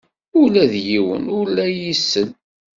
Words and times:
Ula 0.41 0.63
d 0.71 0.73
yiwen 0.87 1.25
ur 1.37 1.45
la 1.55 1.65
iyi-isell. 1.69 2.29